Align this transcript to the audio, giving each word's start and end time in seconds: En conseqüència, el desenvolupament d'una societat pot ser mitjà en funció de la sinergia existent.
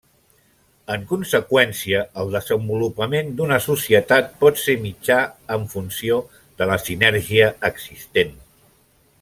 En 0.93 1.03
conseqüència, 1.09 1.99
el 2.23 2.31
desenvolupament 2.37 3.29
d'una 3.41 3.59
societat 3.67 4.33
pot 4.45 4.63
ser 4.65 4.77
mitjà 4.89 5.21
en 5.57 5.69
funció 5.75 6.21
de 6.63 6.73
la 6.73 6.83
sinergia 6.89 7.55
existent. 7.75 8.35